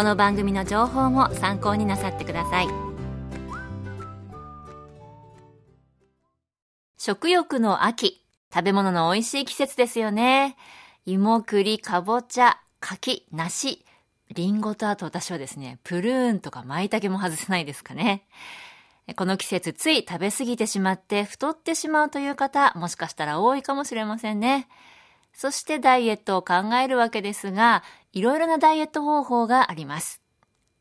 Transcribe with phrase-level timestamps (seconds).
[0.00, 2.68] この番組の情報も参考になさってください。
[6.96, 8.24] 食欲の秋。
[8.50, 10.56] 食べ物の美味しい季節ですよね。
[11.04, 13.84] 芋栗かぼちゃ柿梨。
[14.34, 18.26] りんごとあと私はですねプルーンとか舞茸も外せないですかね。
[19.16, 24.66] この季節つい食べ過ぎてしまって太ってしまうという方、もしかしたら多いかもしれませんね。
[25.40, 30.20] そしてダイエットを考えるわけですが、いろいろなダイエット方法があります。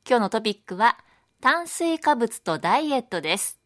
[0.06, 0.98] 今日のトピックは、
[1.40, 3.58] 炭水化物とダイエットです。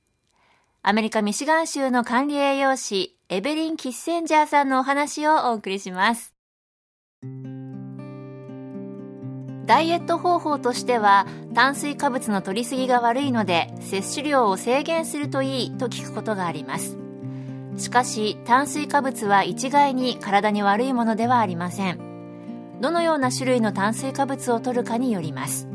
[0.83, 6.35] アメリカミシガン州の管理栄養士、エベリン・キッセンジャーさんのお話をお送りします。
[9.65, 17.02] ダイエット方法としては炭水化物の摂りすぎが悪いので摂取量を制限するといいと聞くことがあります
[17.77, 21.99] しかし炭水化物は一概に体に悪いものではありません。
[22.81, 25.67] どのような種類の炭水化物を摂るかによります。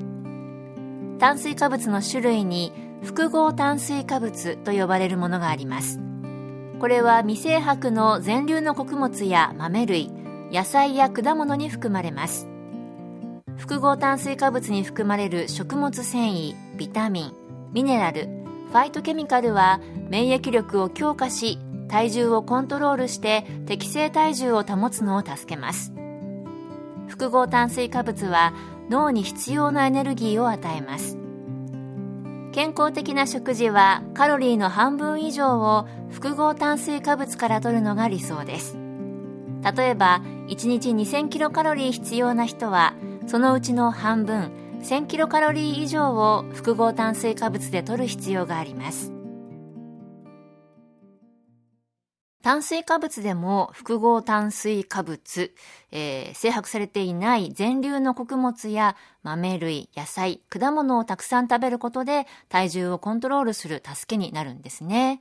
[1.18, 6.00] 炭水化物の種類に複合炭水化物と呼ばれるものがあります。
[6.78, 10.12] これは未製白の全粒の穀物や豆類
[10.52, 12.46] 野菜や果物に含まれます。
[13.56, 17.32] 複合炭水化物に含まれる食物繊維ビタミン
[17.72, 18.28] ミネラル
[18.68, 25.92] ファイトケミカルは免疫力を強化し体重をコントロールして適正体重を保つのを助けます。
[27.08, 28.52] 複合炭水化物は
[28.90, 31.18] 脳に必要なエネルギーを与えます。
[32.52, 38.76] 健康的な食事はカロリーの半分以上を複合炭水化物から摂るのが理想です。
[39.76, 42.94] 例えば1日2000キロカロリー必要な人は
[43.26, 44.50] そのうちの半分
[44.82, 49.17] 1000キロカロリー以上を複合炭水化物で摂る必要があります。
[52.48, 55.54] 炭水化物でも複合炭水化物、
[55.92, 65.20] えー、制白されていない全粒の穀物や豆類、野菜、果物をたくさん食べることで体重をコントロールする助けになるんですね。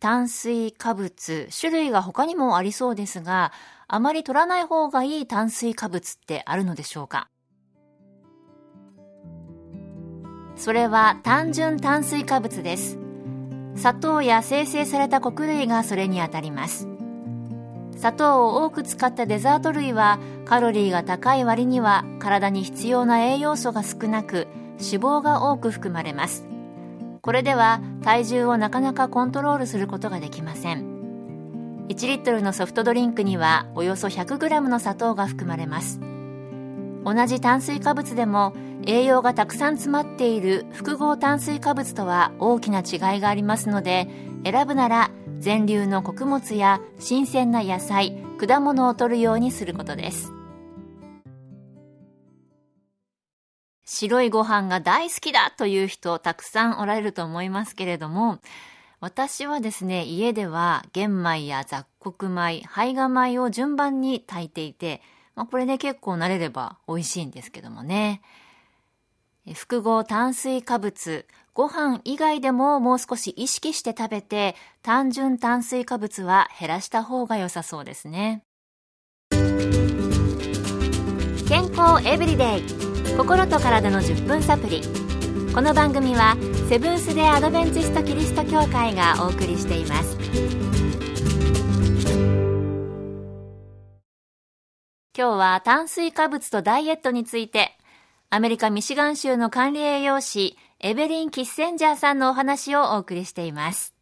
[0.00, 3.52] 炭水化物、種類が他にもありそうですが、
[3.86, 7.28] あまり取らない方がいい炭水化物ってあるのでしょうか？
[10.56, 13.05] それは単純炭水化物です。
[13.76, 16.88] 砂糖や生成された穀類がそれにあたります。
[17.96, 24.48] 砂糖を多く使ったデザート類はカロリーが高い割には体に必要な栄養素が少なく
[24.78, 26.46] 脂肪が多く含まれます。
[27.22, 30.96] これでは体重をなかなかコントロールすることができません。
[31.88, 36.00] 1リットルのソフトドリンクにはおよそ 100g の砂糖が含まれます
[37.06, 38.52] 同じ炭水化物でも
[38.84, 44.08] 栄養がたくさん詰まっている複合炭水化物とは大きな違いがありますので
[44.44, 50.32] 選ぶなら全粒の穀物や新鮮な野菜果物を摂るようにすることです。
[53.84, 58.40] 白いご飯が大好きだという人たくさんおられると思いますけれども
[58.98, 65.02] 私はですね、家では玄米や雑穀米、胚芽米を順番に炊いていて、
[65.36, 68.22] まあ、これね結構慣れれば美味しいんですけどもね。
[69.54, 71.24] 複合炭水化物、
[71.54, 78.42] ご飯以外でももう少し意識して食べて、単純炭水化物は減らした方が良さそうですね。
[81.48, 82.62] 健康エブリデイ
[83.16, 84.82] 心と体の10分サプリ
[85.54, 86.36] この番組は
[86.68, 90.18] セブンス・デ・アドベンチスト・キリスト教会がお送りしています
[95.16, 97.78] 今日は炭水化物とダイエットについて
[98.28, 103.94] アメリカ・ミシガン州の管理栄養士エベリン・キッセンジャーさんのお話をお送りしています。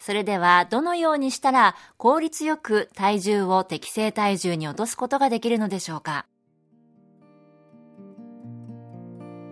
[0.00, 6.26] それではどのようにしたら効率よく体重を適正体重に落とすことができるのでしょうか。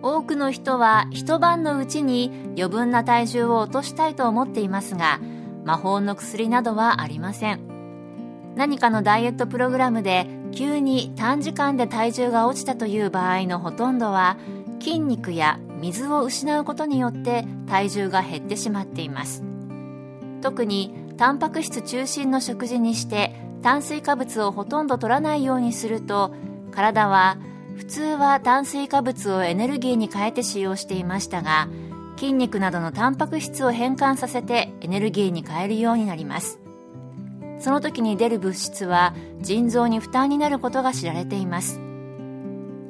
[0.01, 5.21] 多くの人は一晩のうちに余分な体重を落としたいと思っていますが
[5.63, 7.62] 魔法の薬などはありません。
[8.55, 14.37] 何かのダイエットプログラムで急に短時間で体重が落ちたという場合のほとんどは
[14.79, 19.43] 筋肉や水を失うことによって体重が減ってしまっています。
[20.41, 26.33] 特にタンパク質中心の食事にして炭水化物をほとんど取らないようにすると
[26.71, 27.37] 体は
[27.77, 31.69] 普通は炭水化物をエネルギーに変えて使用していましたが
[32.17, 36.62] 筋肉などのタンパク質を変換させてエネルギーに変えるようになります。
[37.63, 41.79] その時に出る物質は腎臓に負担になることが知られています。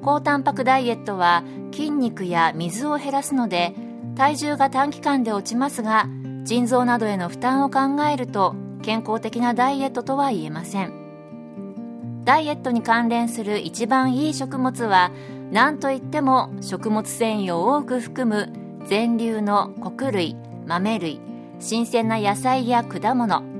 [0.01, 3.75] 高タンパクダイエットは筋肉や水を減らすので
[4.15, 6.07] 体重が短期間で落ちますが
[6.43, 12.23] 腎臓などへの負担を考えると健康的なダイエットとは言えません。
[12.25, 15.11] ダイエットに関連する一番いい食物は
[15.51, 18.51] 何といっても食物繊維を多く含む
[18.87, 20.35] 全粒の穀類
[20.65, 21.21] 豆類
[21.59, 23.52] 新鮮な野菜や果物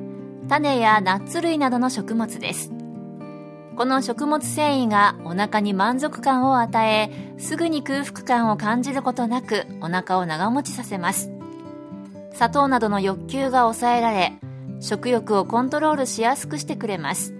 [0.48, 2.72] 種やナッツ類などの食物です。
[3.76, 11.32] この食物繊維がお腹に満足感を与えすぐに空腹感を感じることなくお腹を長持ちさせます。
[12.34, 14.34] 砂糖などの欲求が抑えられ
[14.80, 17.34] 食欲をコントロールしやすくしてくれます。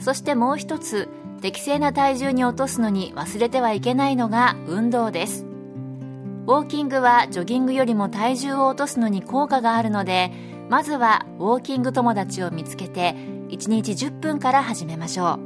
[0.00, 1.08] そしてもう一つ
[1.40, 5.44] 適正な体重に落とすのに忘れてはいけないのが運動です。
[5.44, 10.32] ウォーキングはジョギングよりも体重を落とすのに効果があるので
[10.68, 13.14] まずはウォーキング友達を見つけて
[13.50, 15.38] 1日10分から始めましょ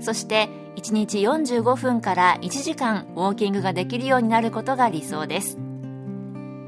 [0.00, 0.02] う。
[0.02, 5.58] そして1日45分から1時間ウォーキングができるようになることが理想です。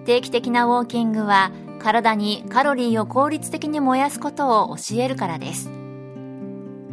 [0.05, 5.71] 定期的なウォーキングは体にカロリーを効率的に燃やすことを教えるからです。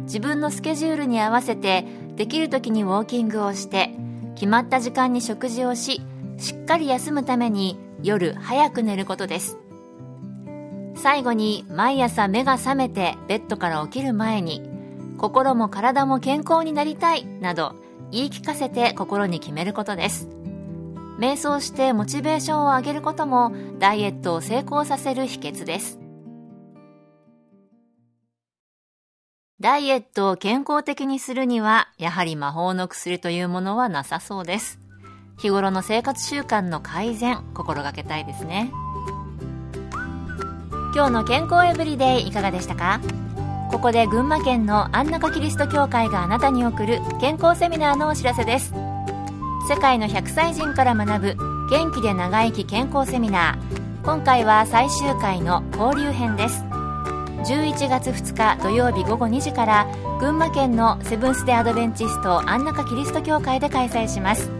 [0.04, 1.84] 自分のスケジュールに合わせて
[2.16, 3.90] できる時にウォーキングをして
[4.36, 6.00] 決まった時間に食事をし
[6.38, 9.58] しっかり休むために夜早く寝ることです。
[10.98, 14.68] 最後に毎朝目が覚めてベッドから起きる前に
[15.16, 17.74] 心も体も健康になりたいなど
[18.10, 20.28] 言い聞かせて心に決めることです。
[21.18, 25.98] 瞑想してモチベーションを上げることもダイエットを成功させる秘訣です。
[29.60, 34.80] ダイエットを健康的にするにはやはり魔法の薬というものはなさそうです。
[35.38, 38.72] 日頃の生活習慣の改善心がけたいですね。
[40.98, 42.98] 今日の健康エブリデイいかがでしたか？
[43.70, 48.74] ここで群馬県の安中キリスト教会があなたに送る健康セミナーのお知らせです。
[49.68, 54.02] 世界の100歳人から学ぶ元気で長生き健康セミナー。
[54.02, 56.64] 今回は最終回の交流編です。
[56.64, 59.86] 11月2日土曜日午後2時から
[60.18, 64.50] 群馬県のセブンス・デ・アドベンチスト安中キリスト教会で開催します。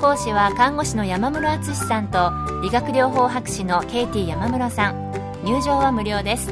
[0.00, 2.30] 講師は看護師の山室敦さんと
[2.62, 5.03] 理学療法博士のケイティ山室さん。
[5.44, 6.50] 入場は無料です。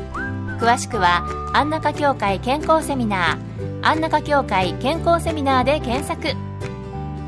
[0.60, 6.36] 詳しくは安中協会健康セミナー安中協会健康セミナーで検索。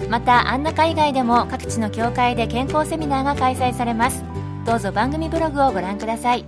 [0.08, 4.22] また安中以外でも各地の協会で健康セミナーが開催されます。
[4.64, 6.44] どうぞ番組ブログをご覧ください。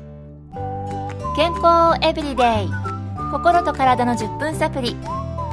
[1.35, 2.87] 健康エブリデイ。
[3.33, 4.97] 心と体の10分サプリ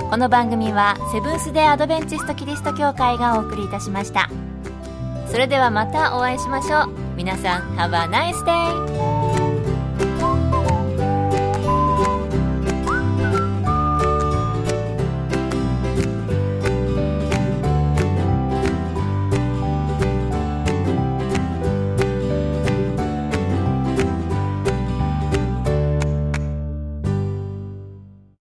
[0.10, 4.30] この番組はセブンス・デ・アドベンチスト・キリスト教会がお送りいたしました。
[5.28, 6.90] それではまたお会いしましょう。
[7.16, 9.13] 皆さん Have a nice day!